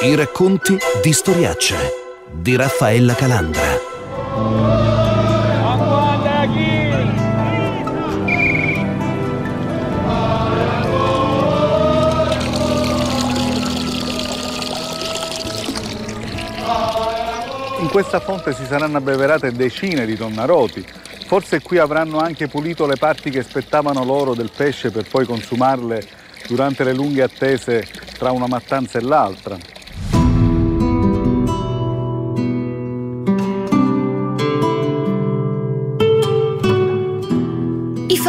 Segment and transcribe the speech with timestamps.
[0.00, 1.74] I racconti di Storiaccia
[2.30, 3.62] di Raffaella Calandra.
[17.80, 20.86] In questa fonte si saranno abbeverate decine di tonnaroti.
[21.26, 26.06] Forse qui avranno anche pulito le parti che spettavano loro del pesce per poi consumarle
[26.46, 27.84] durante le lunghe attese
[28.16, 29.58] tra una mattanza e l'altra.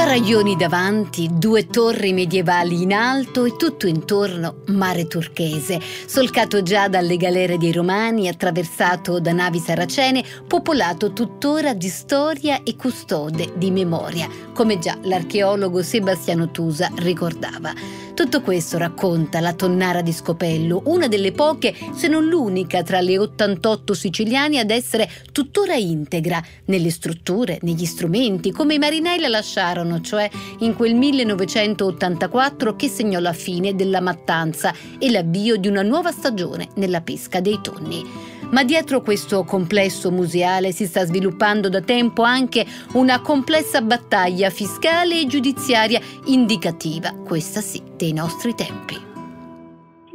[0.10, 7.16] Faraglioni davanti, due torri medievali in alto e tutto intorno mare turchese, solcato già dalle
[7.16, 14.28] galere dei romani, attraversato da navi saracene, popolato tuttora di storia e custode di memoria,
[14.52, 17.72] come già l'archeologo Sebastiano Tusa ricordava.
[18.14, 23.18] Tutto questo racconta la tonnara di Scopello, una delle poche, se non l'unica, tra le
[23.18, 30.02] 88 siciliani ad essere tuttora integra nelle strutture, negli strumenti, come i marinai la lasciarono,
[30.02, 36.12] cioè in quel 1984 che segnò la fine della mattanza e l'avvio di una nuova
[36.12, 38.39] stagione nella pesca dei tonni.
[38.52, 45.22] Ma dietro questo complesso museale si sta sviluppando da tempo anche una complessa battaglia fiscale
[45.22, 48.96] e giudiziaria indicativa, questa sì, dei nostri tempi.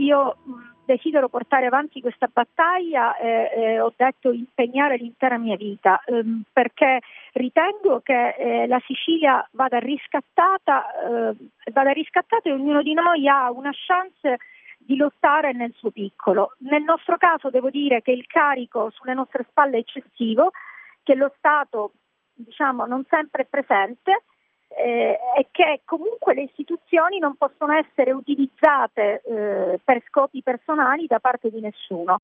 [0.02, 0.36] Io
[0.84, 7.00] desidero portare avanti questa battaglia e eh, ho detto impegnare l'intera mia vita ehm, perché
[7.34, 11.36] ritengo che eh, la Sicilia vada riscattata, eh,
[11.72, 14.38] vada riscattata e ognuno di noi ha una chance
[14.84, 16.54] di lottare nel suo piccolo.
[16.58, 20.50] Nel nostro caso devo dire che il carico sulle nostre spalle è eccessivo,
[21.02, 21.92] che lo Stato
[22.34, 24.24] diciamo, non sempre è presente
[24.76, 31.20] eh, e che comunque le istituzioni non possono essere utilizzate eh, per scopi personali da
[31.20, 32.18] parte di nessuno.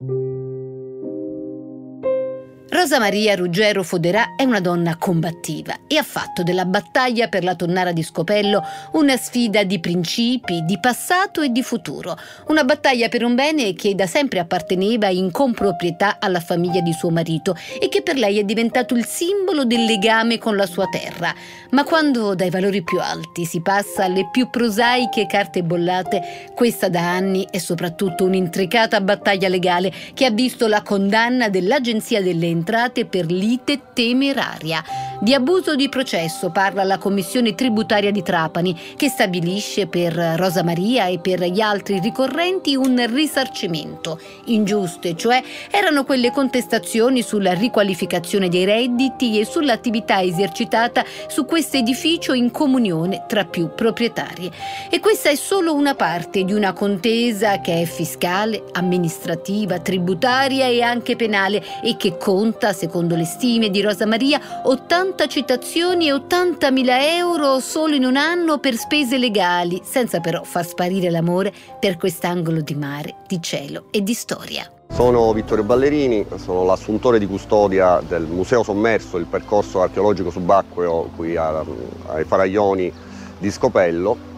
[2.72, 7.56] Rosa Maria Ruggero Foderà è una donna combattiva e ha fatto della battaglia per la
[7.56, 12.16] tonnara di Scopello una sfida di principi, di passato e di futuro.
[12.46, 17.10] Una battaglia per un bene che da sempre apparteneva in comproprietà alla famiglia di suo
[17.10, 21.34] marito e che per lei è diventato il simbolo del legame con la sua terra.
[21.70, 27.00] Ma quando dai valori più alti si passa alle più prosaiche carte bollate, questa da
[27.00, 33.30] anni è soprattutto un'intricata battaglia legale che ha visto la condanna dell'Agenzia delle entrate per
[33.30, 34.84] lite temeraria.
[35.20, 41.06] Di abuso di processo parla la Commissione tributaria di Trapani che stabilisce per Rosa Maria
[41.06, 44.18] e per gli altri ricorrenti un risarcimento.
[44.46, 52.32] Ingiuste, cioè erano quelle contestazioni sulla riqualificazione dei redditi e sull'attività esercitata su questo edificio
[52.32, 54.50] in comunione tra più proprietari.
[54.88, 60.80] E questa è solo una parte di una contesa che è fiscale, amministrativa, tributaria e
[60.82, 66.12] anche penale e che conta conta, secondo le stime di Rosa Maria, 80 citazioni e
[66.12, 71.96] 80.000 euro solo in un anno per spese legali, senza però far sparire l'amore per
[71.96, 74.68] quest'angolo di mare, di cielo e di storia.
[74.88, 81.36] Sono Vittorio Ballerini, sono l'assuntore di custodia del Museo Sommerso, il percorso archeologico subacqueo qui
[81.36, 82.92] ai Faraglioni
[83.38, 84.29] di Scopello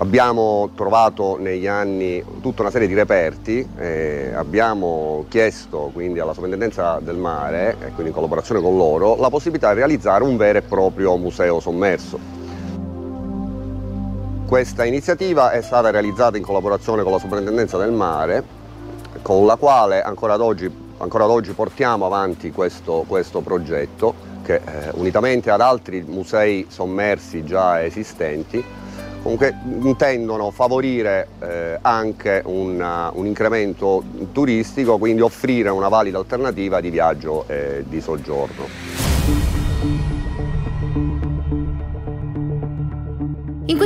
[0.00, 7.00] Abbiamo trovato negli anni tutta una serie di reperti, eh, abbiamo chiesto quindi alla Sovrintendenza
[7.02, 10.62] del Mare, e quindi in collaborazione con loro, la possibilità di realizzare un vero e
[10.62, 12.16] proprio museo sommerso.
[14.46, 18.44] Questa iniziativa è stata realizzata in collaborazione con la Sovrintendenza del Mare,
[19.22, 24.54] con la quale ancora ad oggi, ancora ad oggi portiamo avanti questo, questo progetto che
[24.54, 28.86] eh, unitamente ad altri musei sommersi già esistenti
[29.22, 34.02] comunque intendono favorire eh, anche una, un incremento
[34.32, 39.07] turistico, quindi offrire una valida alternativa di viaggio e di soggiorno.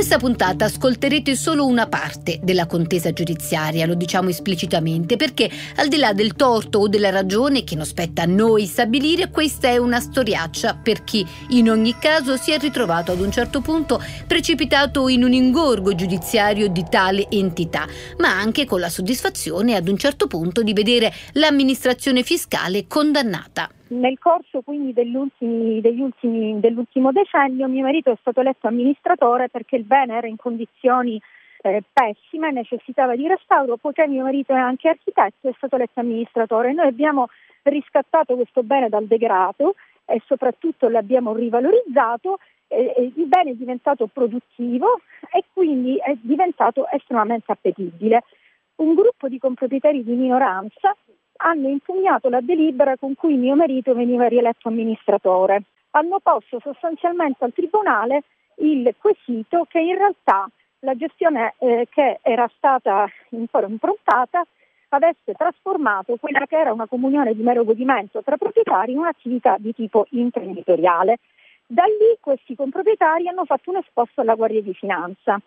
[0.03, 5.95] Questa puntata ascolterete solo una parte della contesa giudiziaria, lo diciamo esplicitamente, perché al di
[5.95, 10.01] là del torto o della ragione che non spetta a noi stabilire, questa è una
[10.01, 15.23] storiaccia per chi in ogni caso si è ritrovato ad un certo punto precipitato in
[15.23, 17.87] un ingorgo giudiziario di tale entità,
[18.17, 23.69] ma anche con la soddisfazione ad un certo punto di vedere l'amministrazione fiscale condannata.
[23.93, 30.15] Nel corso quindi ultimi, dell'ultimo decennio mio marito è stato eletto amministratore perché il bene
[30.15, 31.21] era in condizioni
[31.61, 36.73] eh, pessime, necessitava di restauro, poiché mio marito è anche architetto è stato eletto amministratore.
[36.73, 37.27] Noi abbiamo
[37.61, 39.75] riscattato questo bene dal degrado
[40.05, 45.01] e soprattutto l'abbiamo rivalorizzato, eh, il bene è diventato produttivo
[45.31, 48.23] e quindi è diventato estremamente appetibile.
[48.77, 50.95] un gruppo di comproprietari di minoranza
[51.37, 55.63] hanno impugnato la delibera con cui mio marito veniva rieletto amministratore.
[55.91, 58.23] Hanno posto sostanzialmente al Tribunale
[58.57, 60.47] il quesito che in realtà
[60.79, 64.45] la gestione eh, che era stata improntata
[64.89, 69.73] avesse trasformato quella che era una comunione di mero godimento tra proprietari in un'attività di
[69.73, 71.17] tipo imprenditoriale.
[71.65, 75.39] Da lì questi comproprietari hanno fatto un esposto alla Guardia di Finanza,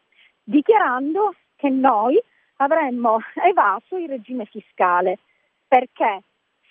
[0.43, 2.21] dichiarando che noi
[2.57, 5.19] avremmo evaso il regime fiscale,
[5.67, 6.23] perché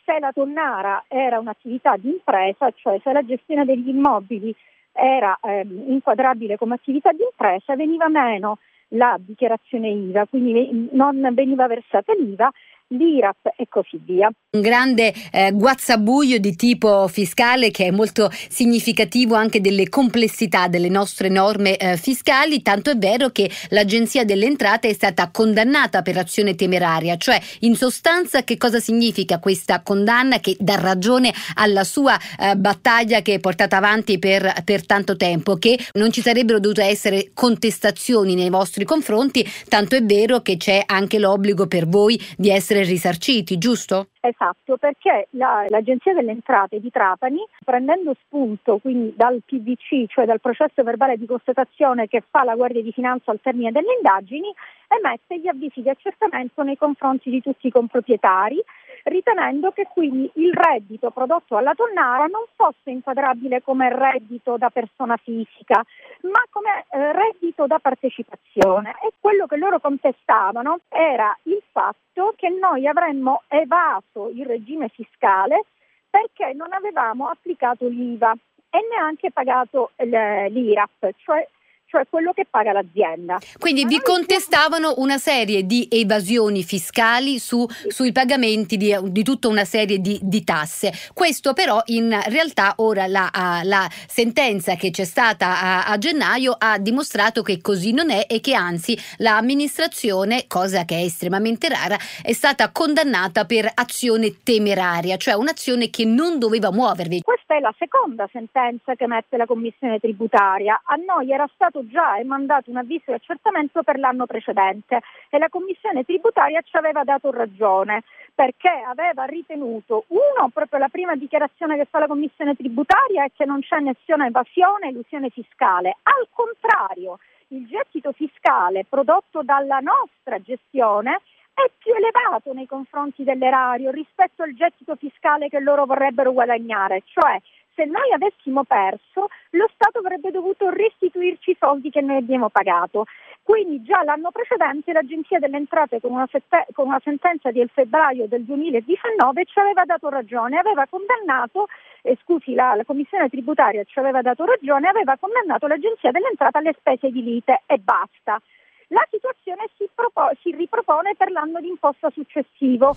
[0.06, 4.56] se la tonnara era un'attività di impresa, cioè se la gestione degli immobili
[4.92, 8.59] era eh, inquadrabile come attività di impresa, veniva meno
[8.89, 12.51] la dichiarazione IVA, quindi non veniva versata l'IVA
[12.90, 14.30] l'IRAP e così via.
[14.52, 20.90] Un grande eh, guazzabuglio di tipo fiscale che è molto significativo anche delle complessità delle
[20.90, 26.18] nostre norme eh, fiscali, tanto è vero che l'Agenzia delle Entrate è stata condannata per
[26.18, 32.18] azione temeraria, cioè in sostanza che cosa significa questa condanna che dà ragione alla sua
[32.40, 36.84] eh, battaglia che è portata avanti per, per tanto tempo, che non ci sarebbero dovute
[36.84, 42.50] essere contestazioni nei vostri confronti, tanto è vero che c'è anche l'obbligo per voi di
[42.50, 44.07] essere essere risarciti, giusto?
[44.19, 50.42] Esatto, perché la, l'Agenzia delle Entrate di Trapani, prendendo spunto quindi dal PVC, cioè dal
[50.42, 54.54] processo verbale di constatazione che fa la Guardia di Finanza al termine delle indagini,
[54.88, 58.62] emette gli avvisi di accertamento nei confronti di tutti i comproprietari
[59.06, 65.18] ritenendo che quindi il reddito prodotto alla tonnara non fosse inquadrabile come reddito da persona
[65.18, 65.84] fisica,
[66.22, 68.96] ma come eh, reddito da partecipazione.
[69.02, 75.66] E quello che loro contestavano era il fatto che noi avremmo evaso il regime fiscale
[76.10, 78.34] perché non avevamo applicato l'IVA
[78.69, 81.48] e neanche pagato l'IRAP, cioè
[81.95, 83.39] cioè quello che paga l'azienda.
[83.57, 89.63] Quindi vi contestavano una serie di evasioni fiscali su, sui pagamenti di, di, tutta una
[89.63, 90.92] serie di, di, tasse.
[91.13, 93.31] Questo però in realtà ora la,
[93.63, 98.41] la sentenza che c'è stata a, a, gennaio ha dimostrato che così non è e
[98.41, 105.36] che anzi l'amministrazione, cosa che è estremamente rara, è stata condannata per azione temeraria, cioè
[105.36, 107.21] un'azione che non doveva muovervi.
[107.21, 110.81] Questa è la seconda sentenza che mette la Commissione tributaria.
[110.83, 115.50] A noi era stato già mandato un avviso di accertamento per l'anno precedente e la
[115.50, 118.04] Commissione tributaria ci aveva dato ragione
[118.34, 123.46] perché aveva ritenuto, uno, proprio la prima dichiarazione che fa la Commissione tributaria è che
[123.46, 125.96] non c'è nessuna evasione e elusione fiscale.
[126.04, 131.22] Al contrario, il gettito fiscale prodotto dalla nostra gestione
[131.54, 137.40] è più elevato nei confronti dell'erario rispetto al gettito fiscale che loro vorrebbero guadagnare, cioè
[137.75, 143.06] se noi avessimo perso, lo Stato avrebbe dovuto restituirci i soldi che noi abbiamo pagato.
[143.44, 148.27] Quindi già l'anno precedente l'Agenzia delle Entrate con una, sette- con una sentenza del febbraio
[148.27, 151.68] del 2019 ci aveva dato ragione, aveva condannato,
[152.01, 156.57] eh, scusi, la, la, Commissione tributaria ci aveva dato ragione, aveva condannato l'Agenzia delle Entrate
[156.57, 158.42] alle spese di lite e basta.
[158.88, 162.95] La situazione si, propo- si ripropone per l'anno d'imposta successivo.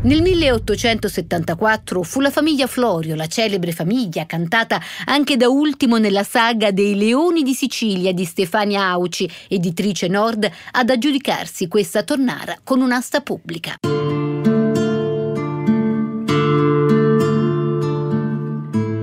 [0.00, 6.70] Nel 1874 fu la famiglia Florio, la celebre famiglia cantata anche da ultimo nella saga
[6.70, 13.22] dei Leoni di Sicilia di Stefania Auci, editrice Nord, ad aggiudicarsi questa tornara con un'asta
[13.22, 13.74] pubblica.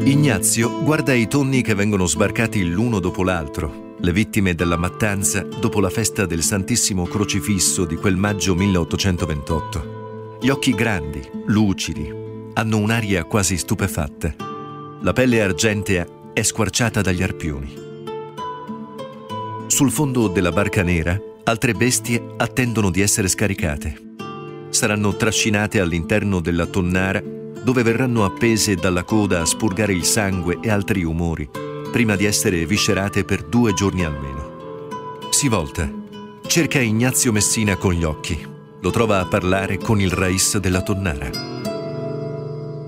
[0.06, 5.82] Ignazio guarda i tonni che vengono sbarcati l'uno dopo l'altro, le vittime della mattanza dopo
[5.82, 9.95] la festa del Santissimo Crocifisso di quel maggio 1828.
[10.40, 12.14] Gli occhi grandi, lucidi,
[12.54, 14.36] hanno un'aria quasi stupefatta.
[15.02, 17.84] La pelle argentea è squarciata dagli arpioni.
[19.68, 23.98] Sul fondo della barca nera, altre bestie attendono di essere scaricate.
[24.70, 27.24] Saranno trascinate all'interno della tonnara
[27.64, 31.50] dove verranno appese dalla coda a spurgare il sangue e altri umori,
[31.92, 35.18] prima di essere viscerate per due giorni almeno.
[35.30, 35.92] Si volta,
[36.46, 38.54] cerca Ignazio Messina con gli occhi
[38.86, 41.75] lo trova a parlare con il Rais della Tonnara.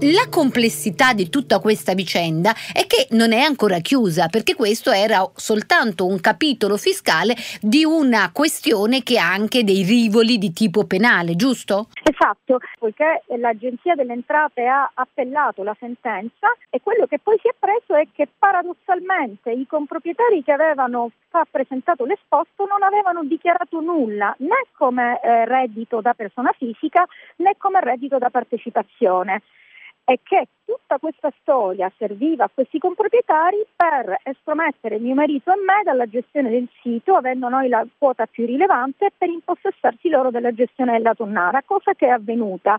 [0.02, 5.28] La complessità di tutta questa vicenda è che non è ancora chiusa, perché questo era
[5.34, 11.36] soltanto un capitolo fiscale di una questione che ha anche dei rivoli di tipo penale,
[11.36, 11.88] giusto?
[12.04, 17.56] Esatto, poiché l'Agenzia delle Entrate ha appellato la sentenza e quello che poi si è
[17.58, 21.10] preso è che paradossalmente i comproprietari che avevano
[21.50, 27.06] presentato l'esposto non avevano dichiarato nulla né come eh, reddito da persona fisica
[27.38, 29.42] né come reddito da partecipazione
[30.08, 35.84] è che tutta questa storia serviva a questi comproprietari per estromettere mio marito e me
[35.84, 40.94] dalla gestione del sito, avendo noi la quota più rilevante, per impossessarsi loro della gestione
[40.94, 42.78] della tonnara, cosa che è avvenuta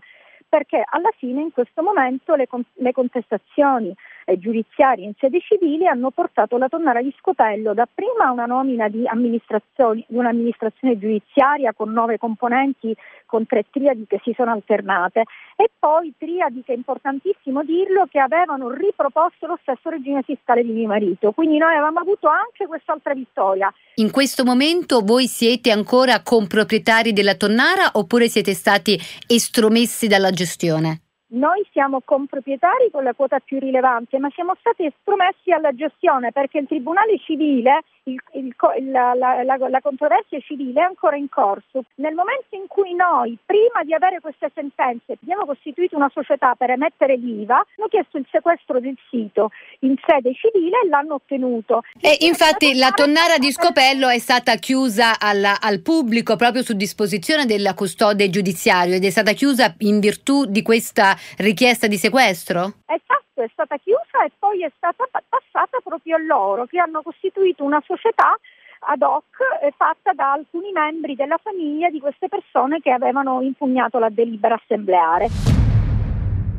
[0.49, 3.93] perché alla fine in questo momento le, con- le contestazioni
[4.29, 8.87] eh, giudiziarie in sede civile hanno portato la Tonnara di Scopello dapprima a una nomina
[8.87, 12.95] di, di un'amministrazione giudiziaria con nove componenti
[13.25, 15.23] con tre triadi che si sono alternate
[15.55, 20.71] e poi triadi che è importantissimo dirlo che avevano riproposto lo stesso regime fiscale di
[20.71, 21.31] mio marito.
[21.31, 23.73] Quindi noi avevamo avuto anche quest'altra vittoria.
[23.95, 31.01] In questo momento voi siete ancora comproprietari della Tonnara oppure siete stati estromessi dalla gestione?
[31.31, 36.57] Noi siamo comproprietari con la quota più rilevante, ma siamo stati estromessi alla gestione perché
[36.57, 38.55] il Tribunale civile il, il,
[38.91, 41.83] la, la, la, la, controversia civile è ancora in corso.
[41.95, 46.71] Nel momento in cui noi, prima di avere queste sentenze, abbiamo costituito una società per
[46.71, 51.83] emettere l'IVA, hanno chiesto il sequestro del sito in sede civile e l'hanno ottenuto.
[51.99, 57.45] E infatti la tonnara di Scopello è stata chiusa alla, al pubblico proprio su disposizione
[57.45, 62.73] della custode giudiziario ed è stata chiusa in virtù di questa richiesta di sequestro?
[62.85, 67.63] Esatto è stata chiusa e poi è stata passata proprio a loro che hanno costituito
[67.63, 68.37] una società
[68.81, 69.25] ad hoc
[69.61, 74.55] eh, fatta da alcuni membri della famiglia di queste persone che avevano impugnato la delibera
[74.55, 75.27] assembleare.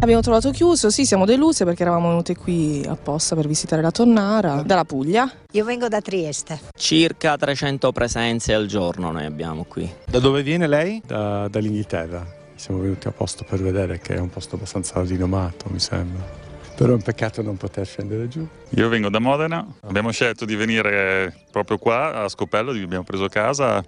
[0.02, 4.62] Abbiamo trovato chiuso, sì, siamo deluse perché eravamo venute qui apposta per visitare la Tonnara,
[4.62, 5.30] dalla Puglia.
[5.52, 6.58] Io vengo da Trieste.
[6.74, 9.90] Circa 300 presenze al giorno noi abbiamo qui.
[10.06, 11.02] Da dove viene lei?
[11.04, 12.24] Da, dall'Inghilterra.
[12.54, 16.39] Siamo venuti apposta per vedere che è un posto abbastanza rinomato, mi sembra
[16.80, 18.48] però è un peccato non poter scendere giù.
[18.70, 23.84] Io vengo da Modena, abbiamo scelto di venire proprio qua a Scopello, abbiamo preso casa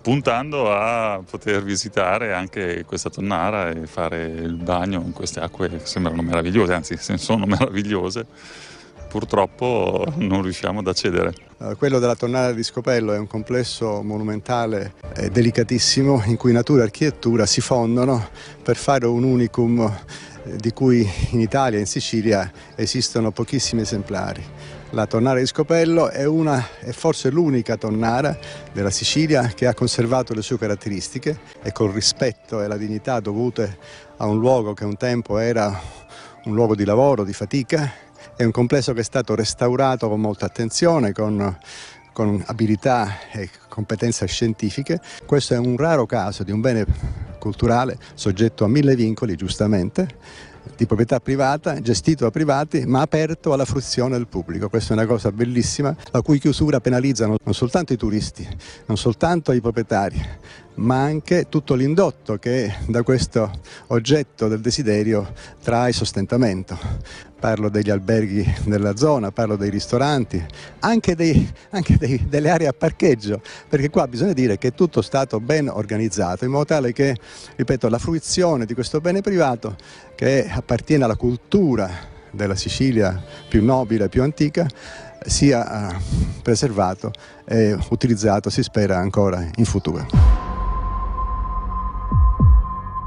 [0.00, 5.80] puntando a poter visitare anche questa tonnara e fare il bagno in queste acque che
[5.82, 8.26] sembrano meravigliose, anzi sono meravigliose.
[9.14, 11.32] Purtroppo non riusciamo ad accedere.
[11.58, 16.80] Uh, quello della tonnara di Scopello è un complesso monumentale e delicatissimo in cui natura
[16.80, 18.28] e architettura si fondono
[18.60, 19.88] per fare un unicum
[20.56, 24.42] di cui in Italia e in Sicilia esistono pochissimi esemplari.
[24.90, 28.36] La tonnara di Scopello è, una, è forse l'unica tonnara
[28.72, 33.78] della Sicilia che ha conservato le sue caratteristiche e col rispetto e la dignità dovute
[34.16, 35.80] a un luogo che un tempo era
[36.46, 38.02] un luogo di lavoro, di fatica.
[38.36, 41.56] È un complesso che è stato restaurato con molta attenzione, con
[42.14, 45.00] con abilità e competenze scientifiche.
[45.26, 46.86] Questo è un raro caso di un bene
[47.38, 50.08] culturale soggetto a mille vincoli, giustamente,
[50.76, 54.68] di proprietà privata, gestito da privati, ma aperto alla fruizione del pubblico.
[54.68, 58.48] Questa è una cosa bellissima, la cui chiusura penalizza non soltanto i turisti,
[58.86, 60.24] non soltanto i proprietari,
[60.76, 63.50] ma anche tutto l'indotto che da questo
[63.88, 66.76] oggetto del desiderio trae sostentamento.
[67.38, 70.42] Parlo degli alberghi della zona, parlo dei ristoranti,
[70.80, 75.02] anche, dei, anche dei, delle aree a parcheggio, perché qua bisogna dire che è tutto
[75.02, 77.16] stato ben organizzato in modo tale che,
[77.56, 79.76] ripeto, la fruizione di questo bene privato
[80.14, 81.90] che appartiene alla cultura
[82.30, 84.66] della Sicilia più nobile, più antica,
[85.26, 85.96] sia eh,
[86.42, 87.12] preservato
[87.44, 90.53] e utilizzato, si spera, ancora in futuro.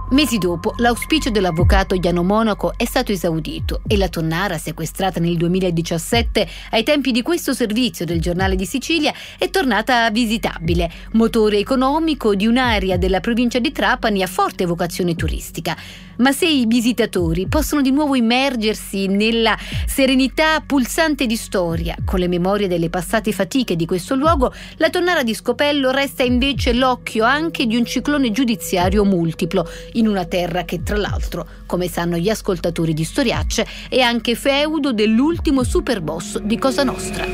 [0.10, 6.48] Mesi dopo, l'auspicio dell'avvocato Iano Monaco è stato esaudito e la tonnara, sequestrata nel 2017
[6.72, 12.48] ai tempi di questo servizio del giornale di Sicilia, è tornata visitabile, motore economico di
[12.48, 15.76] un'area della provincia di Trapani a forte vocazione turistica.
[16.18, 22.28] Ma se i visitatori possono di nuovo immergersi nella serenità pulsante di storia, con le
[22.28, 27.68] memorie delle passate fatiche di questo luogo, la tonnara di Scopello resta invece l'occhio anche
[27.68, 32.94] di un ciclone giudiziario multiplo, in una terra che tra l'altro, come sanno gli ascoltatori
[32.94, 37.26] di Storiacce, è anche feudo dell'ultimo superboss di Cosa Nostra.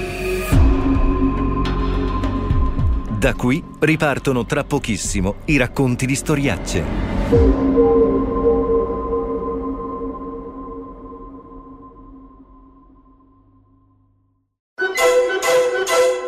[3.18, 6.84] Da qui ripartono tra pochissimo i racconti di Storiacce.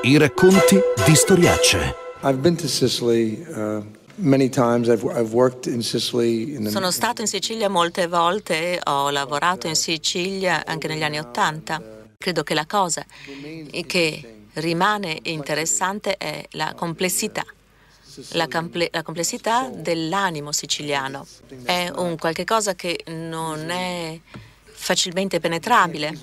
[0.04, 1.96] I racconti di storiacce.
[2.22, 3.95] I've been to Sicily uh...
[6.70, 11.82] Sono stato in Sicilia molte volte, ho lavorato in Sicilia anche negli anni Ottanta.
[12.18, 13.06] Credo che la cosa
[13.86, 17.44] che rimane interessante è la complessità.
[18.30, 21.28] La, comple- la, complessità dell'animo siciliano.
[21.64, 24.18] È un qualche cosa che non è
[24.64, 26.18] facilmente penetrabile.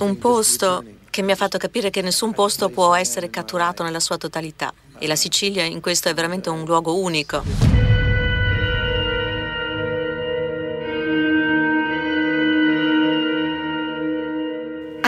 [0.00, 4.16] Un posto che mi ha fatto capire che nessun posto può essere catturato nella sua
[4.16, 8.01] totalità e la Sicilia in questo è veramente un luogo unico.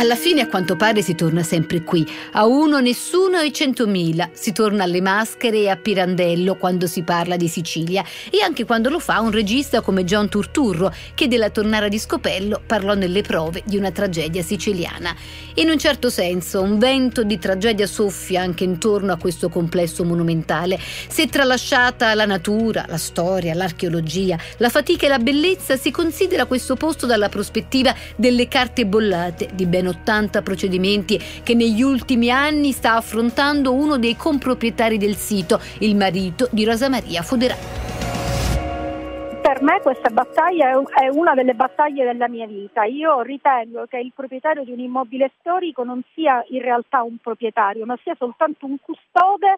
[0.05, 4.29] Alla fine a quanto pare si torna sempre qui, a uno, nessuno e centomila.
[4.35, 8.91] Si torna alle maschere e a Pirandello quando si parla di Sicilia e anche quando
[8.91, 13.63] lo fa un regista come John Turturro che della tonnara di Scopello parlò nelle prove
[13.65, 15.17] di una tragedia siciliana.
[15.55, 20.79] In un certo senso un vento di tragedia soffia anche intorno a questo complesso monumentale.
[21.09, 26.77] Se tralasciata la natura, la storia, l'archeologia, la fatica e la bellezza, si considera questo
[26.77, 32.97] posto dalla prospettiva delle carte bollate di ben 80 procedimenti che negli ultimi anni sta
[32.97, 37.85] affrontando uno dei comproprietari del sito, il marito di Rosa Maria Foderà
[39.55, 42.85] per me questa battaglia è una delle battaglie della mia vita.
[42.85, 47.85] Io ritengo che il proprietario di un immobile storico non sia in realtà un proprietario,
[47.85, 49.57] ma sia soltanto un custode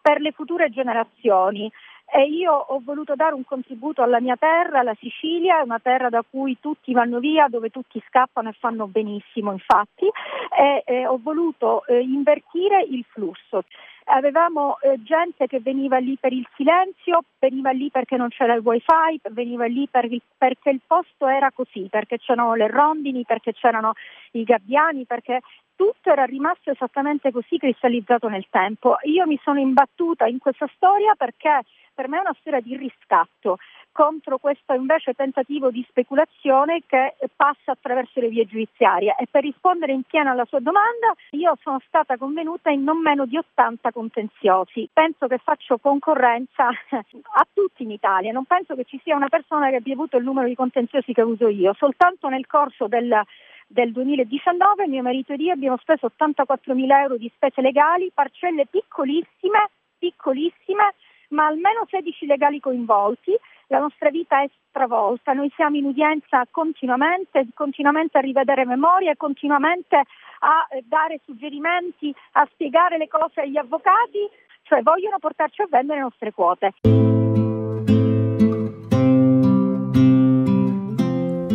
[0.00, 1.70] per le future generazioni
[2.12, 6.24] e io ho voluto dare un contributo alla mia terra, la Sicilia, una terra da
[6.28, 10.08] cui tutti vanno via, dove tutti scappano e fanno benissimo infatti,
[10.56, 13.64] e, e ho voluto eh, invertire il flusso.
[14.08, 18.62] Avevamo eh, gente che veniva lì per il silenzio, veniva lì perché non c'era il
[18.62, 20.06] wifi, veniva lì per
[20.38, 23.94] perché il posto era così, perché c'erano le rondini, perché c'erano
[24.32, 25.40] i gabbiani, perché
[25.74, 28.96] tutto era rimasto esattamente così cristallizzato nel tempo.
[29.02, 31.62] Io mi sono imbattuta in questa storia perché
[31.96, 33.56] per me è una storia di riscatto
[33.90, 39.16] contro questo invece tentativo di speculazione che passa attraverso le vie giudiziarie.
[39.18, 43.24] E per rispondere in pieno alla sua domanda, io sono stata convenuta in non meno
[43.24, 44.90] di 80 contenziosi.
[44.92, 49.70] Penso che faccio concorrenza a tutti in Italia, non penso che ci sia una persona
[49.70, 51.72] che abbia avuto il numero di contenziosi che uso io.
[51.72, 53.22] Soltanto nel corso del
[53.68, 58.66] del 2019 mio marito ed io abbiamo speso 84 mila euro di spese legali, parcelle
[58.66, 59.70] piccolissime, piccolissime,
[61.36, 63.38] ma almeno 16 legali coinvolti
[63.68, 69.96] la nostra vita è stravolta, noi siamo in udienza continuamente, continuamente a rivedere memorie, continuamente
[69.96, 74.28] a eh, dare suggerimenti, a spiegare le cose agli avvocati,
[74.62, 77.25] cioè vogliono portarci a vendere le nostre quote.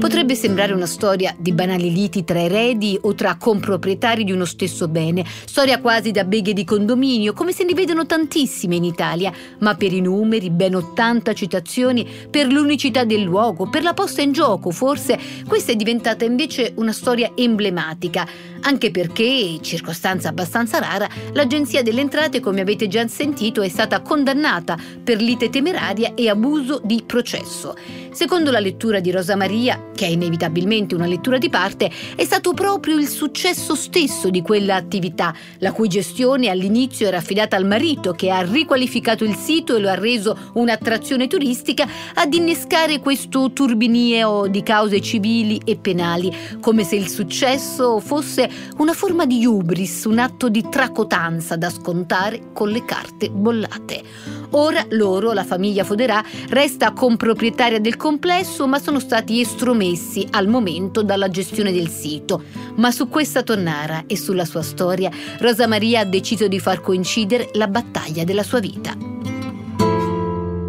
[0.01, 4.87] Potrebbe sembrare una storia di banali liti tra eredi o tra comproprietari di uno stesso
[4.87, 9.75] bene, storia quasi da beghe di condominio, come se ne vedono tantissime in Italia, ma
[9.75, 14.71] per i numeri, ben 80 citazioni, per l'unicità del luogo, per la posta in gioco,
[14.71, 18.27] forse questa è diventata invece una storia emblematica,
[18.61, 24.77] anche perché, circostanza abbastanza rara, l'Agenzia delle Entrate, come avete già sentito, è stata condannata
[25.03, 27.75] per lite temeraria e abuso di processo.
[28.11, 32.53] Secondo la lettura di Rosa Maria, che è inevitabilmente una lettura di parte, è stato
[32.53, 38.11] proprio il successo stesso di quella attività, la cui gestione all'inizio era affidata al marito,
[38.11, 44.47] che ha riqualificato il sito e lo ha reso un'attrazione turistica, ad innescare questo turbinio
[44.47, 50.19] di cause civili e penali, come se il successo fosse una forma di hubris, un
[50.19, 54.03] atto di tracotanza da scontare con le carte bollate.
[54.51, 61.03] Ora loro, la famiglia Foderà, resta comproprietaria del complesso, ma sono stati estromessi al momento
[61.03, 62.43] dalla gestione del sito.
[62.75, 65.09] Ma su questa tonnara e sulla sua storia,
[65.39, 69.40] Rosa Maria ha deciso di far coincidere la battaglia della sua vita.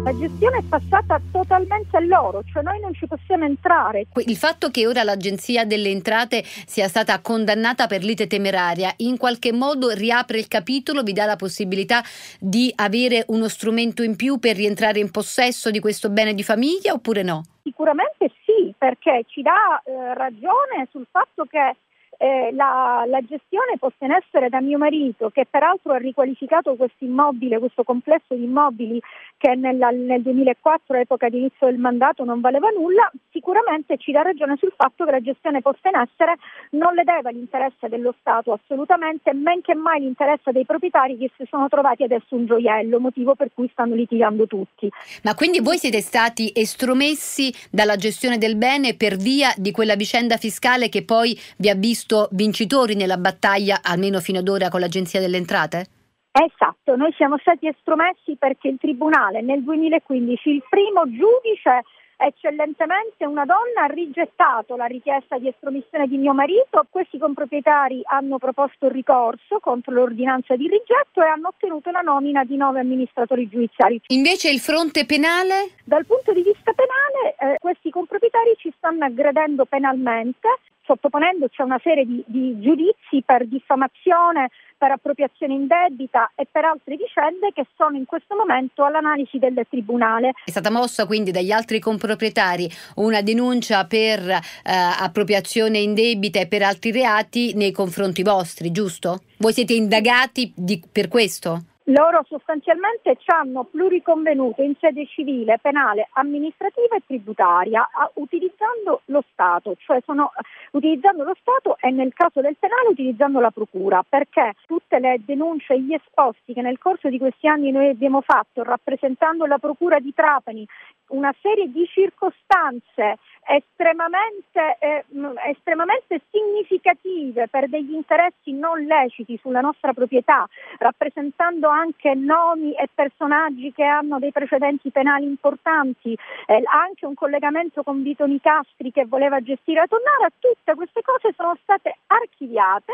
[0.03, 4.07] La gestione è passata totalmente a loro, cioè noi non ci possiamo entrare.
[4.25, 9.53] Il fatto che ora l'Agenzia delle Entrate sia stata condannata per lite temeraria in qualche
[9.53, 12.01] modo riapre il capitolo, vi dà la possibilità
[12.37, 16.91] di avere uno strumento in più per rientrare in possesso di questo bene di famiglia
[16.91, 17.43] oppure no?
[17.63, 21.77] Sicuramente sì, perché ci dà eh, ragione sul fatto che
[22.17, 27.03] eh, la, la, gestione posta in essere da mio marito, che peraltro ha riqualificato questo
[27.03, 29.01] immobile, questo complesso di immobili
[29.37, 34.21] che nella, nel 2004, epoca di inizio del mandato, non valeva nulla, sicuramente ci dà
[34.21, 36.35] ragione sul fatto che la gestione posta in essere
[36.71, 41.45] non le deve l'interesse dello Stato assolutamente, men che mai l'interesse dei proprietari che si
[41.49, 44.89] sono trovati adesso un gioiello, motivo per cui stanno litigando tutti.
[45.23, 50.37] Ma quindi voi siete stati estromessi dalla gestione del bene per via di quella vicenda
[50.37, 54.79] fiscale che poi vi ha visto visto vincitori nella battaglia, almeno fino ad ora, con
[54.79, 56.02] l'Agenzia delle Entrate?
[56.35, 61.85] Esatto, noi siamo stati estromessi perché il Tribunale nel 2015, il primo giudice
[62.17, 68.39] eccellentemente una donna ha rigettato la richiesta di estromissione di mio marito, questi comproprietari hanno
[68.39, 73.47] proposto il ricorso contro l'ordinanza di rigetto e hanno ottenuto la nomina di nove amministratori
[73.47, 74.01] giudiziari.
[74.07, 75.69] Invece il fronte penale?
[75.83, 80.47] Dal punto di vista penale eh, questi comproprietari ci stanno aggredendo penalmente
[80.85, 84.49] sottoponendoci a una serie di, di giudizi per diffamazione,
[84.83, 90.33] per appropriazione indebita e per altre vicende che sono in questo momento all'analisi del Tribunale.
[90.43, 96.63] È stata mossa quindi dagli altri comproprietari una denuncia per eh, appropriazione indebita e per
[96.63, 99.21] altri reati nei confronti vostri, giusto?
[99.37, 101.61] Voi siete indagati di, per questo?
[101.87, 109.75] Loro sostanzialmente ci hanno pluriconvenuto in sede civile, penale, amministrativa e tributaria utilizzando lo Stato,
[109.79, 110.31] cioè sono,
[110.71, 115.73] utilizzando lo Stato e nel caso del penale utilizzando la Procura, perché tutte le denunce
[115.73, 119.99] e gli esposti che nel corso di questi anni noi abbiamo fatto rappresentando la Procura
[119.99, 120.65] di Trapani,
[121.07, 123.17] una serie di circostanze
[123.47, 125.03] estremamente, eh,
[125.49, 130.47] estremamente, significative per degli interessi non leciti sulla nostra proprietà,
[130.79, 137.83] rappresentando anche nomi e personaggi che hanno dei precedenti penali importanti, eh, anche un collegamento
[137.83, 142.93] con Vito Nicastri che voleva gestire la Tonnara, tutte queste cose sono state archiviate.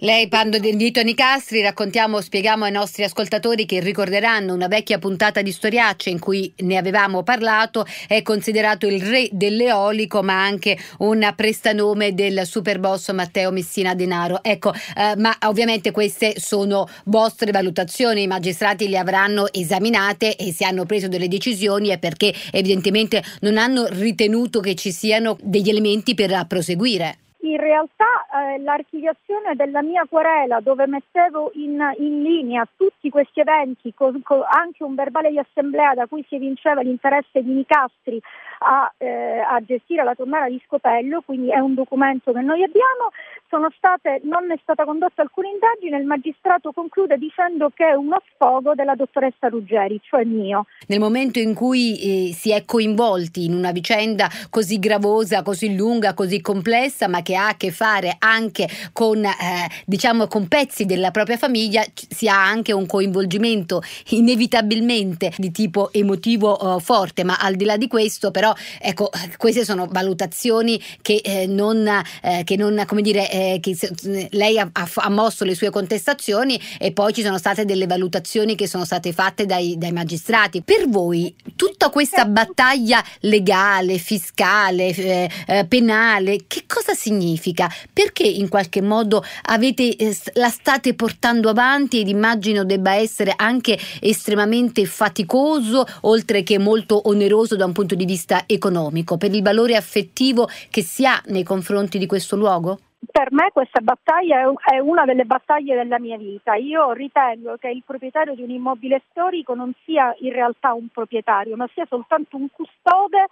[0.00, 5.42] Lei parla di Vito Nicastri, raccontiamo, spieghiamo ai nostri ascoltatori che ricorderanno una vecchia puntata
[5.42, 10.42] di Storiacce in cui ne avevamo parlato, è considerato il re delle ore eolico, ma
[10.42, 14.42] anche un prestanome del super boss Matteo Messina Denaro.
[14.42, 20.64] Ecco, eh, ma ovviamente queste sono vostre valutazioni, i magistrati le avranno esaminate e se
[20.64, 26.14] hanno preso delle decisioni è perché evidentemente non hanno ritenuto che ci siano degli elementi
[26.14, 27.18] per proseguire
[27.50, 33.92] in realtà eh, l'archiviazione della mia querela dove mettevo in, in linea tutti questi eventi,
[33.94, 38.20] con, con anche un verbale di assemblea da cui si evinceva l'interesse di Nicastri
[38.60, 43.10] a, eh, a, gestire la tonnara di Scopello, quindi è un documento che noi abbiamo,
[43.76, 48.74] state, non è stata condotta alcuna indagine, il magistrato conclude dicendo che è uno sfogo
[48.74, 50.66] della dottoressa Ruggeri, cioè mio.
[50.88, 56.14] Nel momento in cui eh, si è coinvolti in una vicenda così gravosa, così lunga,
[56.14, 59.32] così complessa, ma che ha a che fare anche con, eh,
[59.84, 66.76] diciamo, con pezzi della propria famiglia, si ha anche un coinvolgimento inevitabilmente di tipo emotivo
[66.76, 71.46] eh, forte, ma al di là di questo però ecco queste sono valutazioni che eh,
[71.46, 71.86] non,
[72.22, 73.76] eh, che non come dire eh, che
[74.30, 78.66] lei ha, ha, mosso le sue contestazioni e poi ci sono state delle valutazioni che
[78.66, 80.62] sono state fatte dai, dai magistrati.
[80.62, 84.94] Per voi tutta questa battaglia legale, fiscale,
[85.46, 87.15] eh, penale, che cosa significa?
[87.92, 93.78] Perché in qualche modo avete, eh, la state portando avanti ed immagino debba essere anche
[94.00, 99.76] estremamente faticoso, oltre che molto oneroso da un punto di vista economico, per il valore
[99.76, 102.78] affettivo che si ha nei confronti di questo luogo?
[102.98, 106.54] Per me questa battaglia è una delle battaglie della mia vita.
[106.54, 111.56] Io ritengo che il proprietario di un immobile storico non sia in realtà un proprietario,
[111.56, 113.26] ma sia soltanto un custode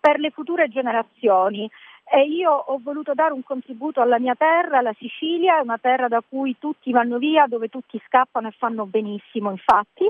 [0.00, 1.70] per le future generazioni.
[2.08, 6.22] E io ho voluto dare un contributo alla mia terra, la Sicilia, una terra da
[6.26, 10.04] cui tutti vanno via, dove tutti scappano e fanno benissimo infatti,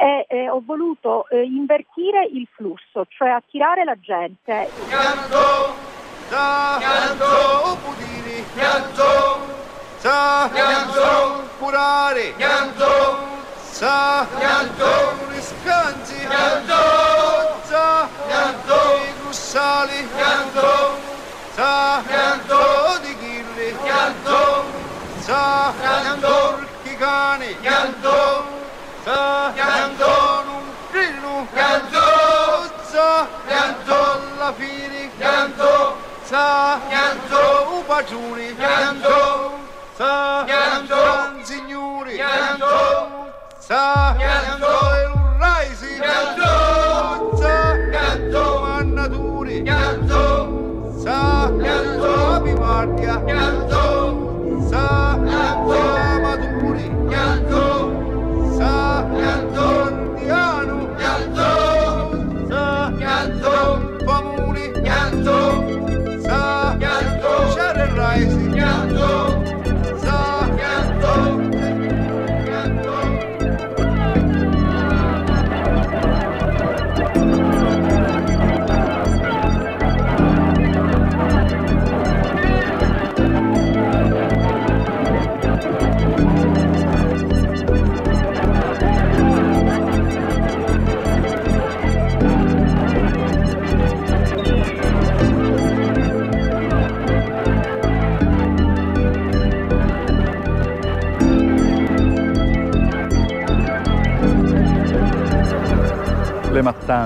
[0.00, 4.70] e, e ho voluto eh, invertire il flusso, cioè attirare la gente.
[4.86, 5.74] Pianto,
[6.28, 9.02] da, pianto, Budini, pianto,
[9.96, 12.86] sa, pianto, curare, pianto,
[13.58, 14.86] sa, pianto,
[15.30, 16.74] riscanzi, pianto,
[17.64, 20.98] sa, pianto, i grussali, pianto,
[21.54, 22.98] sa pianto.
[23.00, 24.64] Di ghirli pianto.
[25.20, 26.68] Sa pianto.
[26.98, 28.44] Cani pianto.
[29.04, 30.42] Sa pianto.
[30.44, 31.98] Non grillino pianto.
[32.90, 34.20] Sa pianto.
[34.36, 35.96] La fini pianto.
[36.24, 37.68] Sa pianto.
[37.78, 39.58] Upaciuni pianto.
[39.96, 41.42] Sa pianto.
[41.42, 43.32] Signori pianto.
[43.58, 43.99] Sa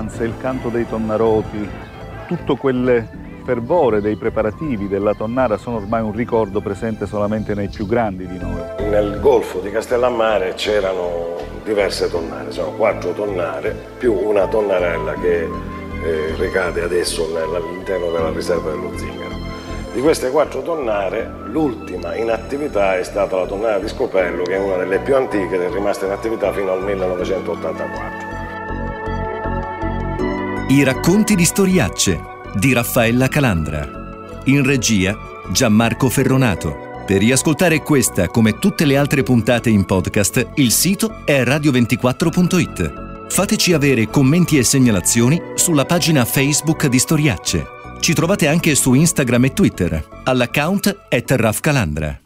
[0.05, 1.69] mattanze, il canto dei tonnaroti,
[2.27, 7.85] tutte quelle fervore dei preparativi della tonnara sono ormai un ricordo presente solamente nei più
[7.85, 8.61] grandi di noi.
[8.89, 16.35] Nel golfo di Castellammare c'erano diverse tonnare, sono quattro tonnare più una tonnarella che eh,
[16.37, 19.33] ricade adesso all'interno della riserva dello Zingaro.
[19.93, 24.59] Di queste quattro tonnare, l'ultima in attività è stata la tonnara di Scopello, che è
[24.59, 28.24] una delle più antiche ed è rimasta in attività fino al 1984.
[30.67, 32.19] I racconti di storiacce
[32.55, 34.41] di Raffaella Calandra.
[34.45, 35.15] In regia
[35.51, 37.03] Gianmarco Ferronato.
[37.05, 43.27] Per riascoltare questa come tutte le altre puntate in podcast, il sito è radio24.it.
[43.29, 47.65] Fateci avere commenti e segnalazioni sulla pagina Facebook di Storiacce.
[47.99, 52.21] Ci trovate anche su Instagram e Twitter, all'account at Raf Calandra.